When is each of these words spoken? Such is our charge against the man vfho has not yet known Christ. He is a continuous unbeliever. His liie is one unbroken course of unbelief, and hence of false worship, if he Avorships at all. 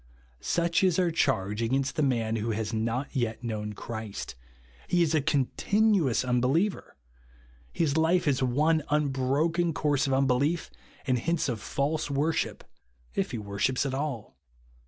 Such 0.39 0.83
is 0.83 0.97
our 0.97 1.11
charge 1.11 1.61
against 1.61 1.95
the 1.95 2.01
man 2.01 2.35
vfho 2.35 2.55
has 2.55 2.73
not 2.73 3.15
yet 3.15 3.43
known 3.43 3.73
Christ. 3.73 4.33
He 4.87 5.03
is 5.03 5.13
a 5.13 5.21
continuous 5.21 6.25
unbeliever. 6.25 6.95
His 7.71 7.93
liie 7.93 8.25
is 8.25 8.41
one 8.41 8.81
unbroken 8.89 9.75
course 9.75 10.07
of 10.07 10.13
unbelief, 10.15 10.71
and 11.05 11.19
hence 11.19 11.47
of 11.47 11.61
false 11.61 12.09
worship, 12.09 12.63
if 13.13 13.29
he 13.29 13.37
Avorships 13.37 13.85
at 13.85 13.93
all. 13.93 14.39